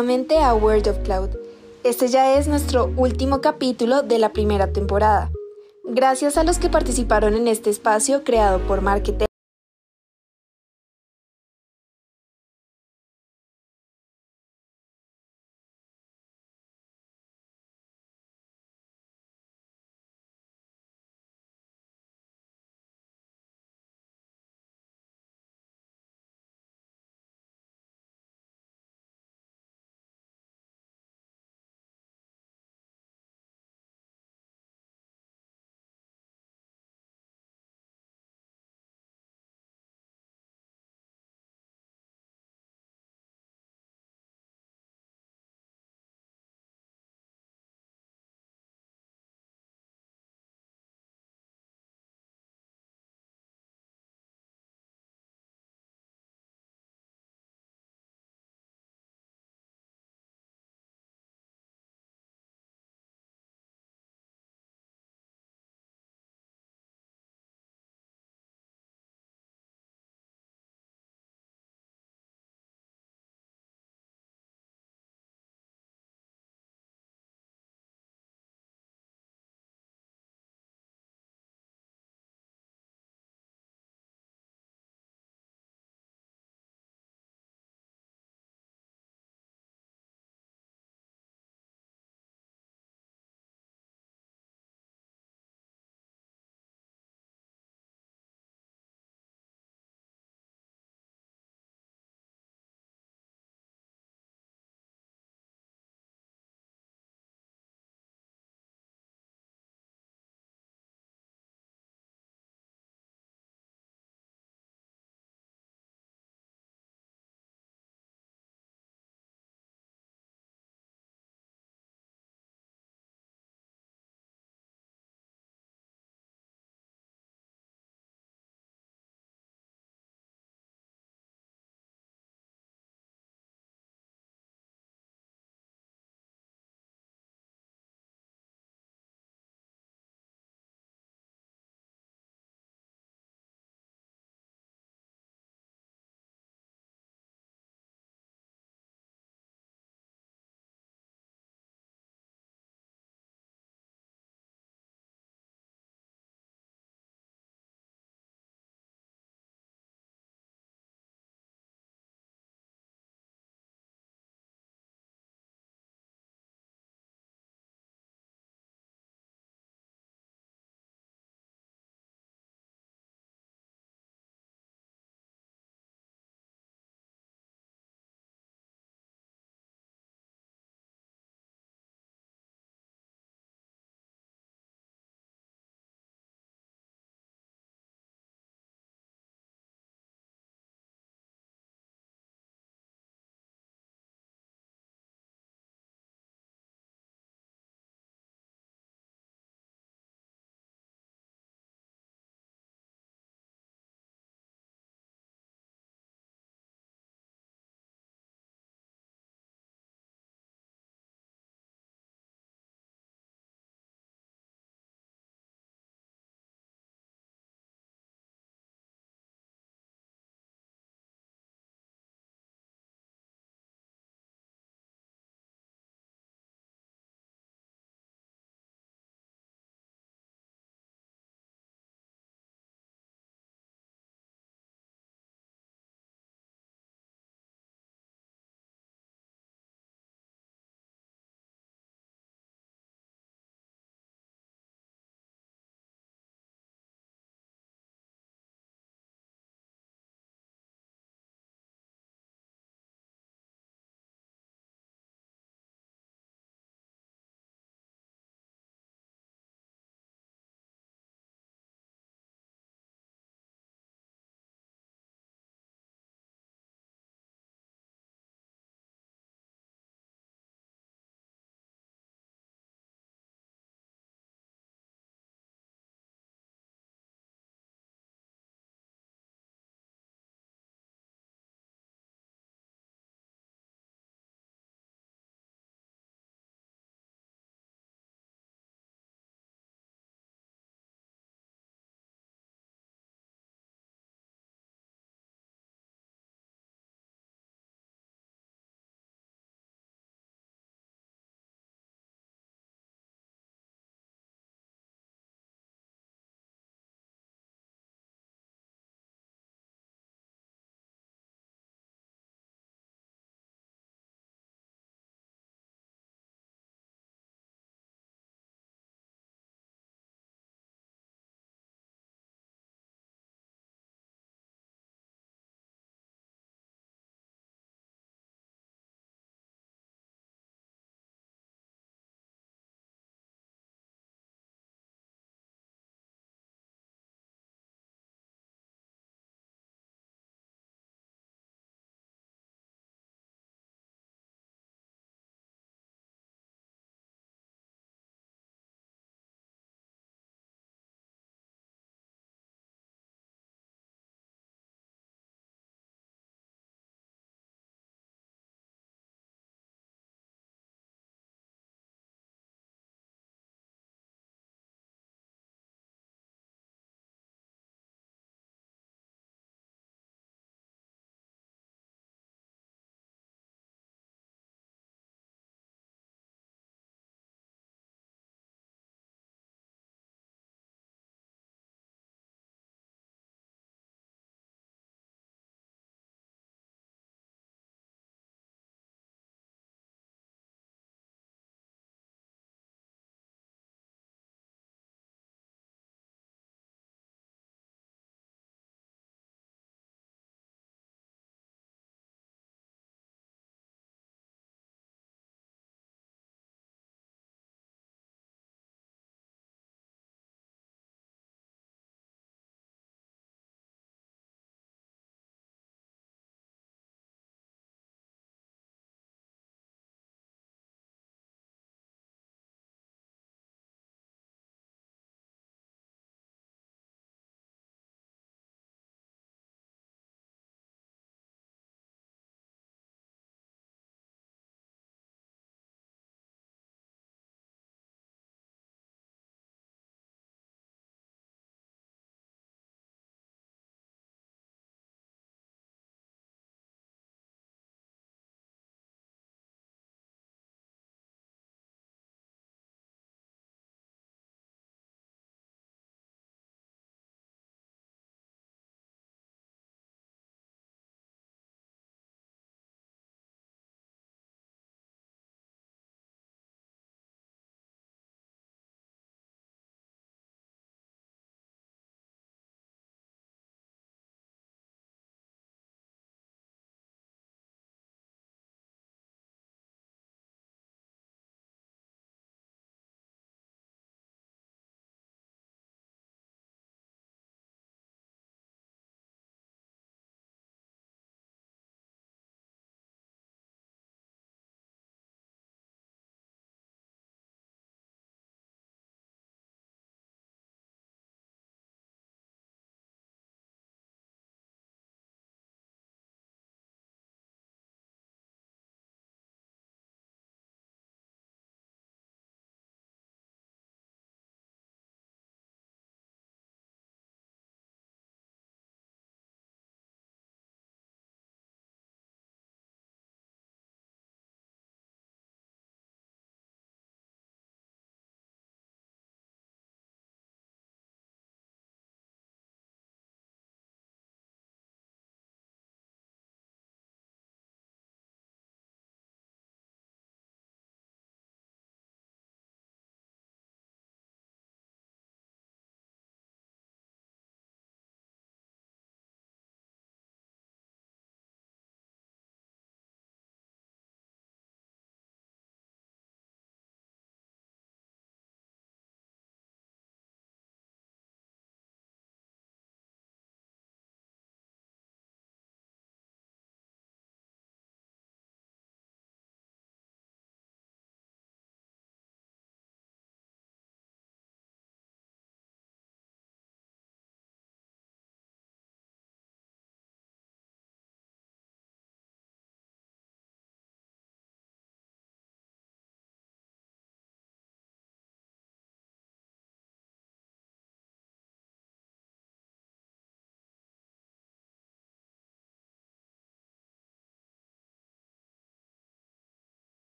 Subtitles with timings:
[0.00, 1.28] Nuevamente a World of Cloud.
[1.84, 5.30] Este ya es nuestro último capítulo de la primera temporada.
[5.84, 9.29] Gracias a los que participaron en este espacio creado por Marketer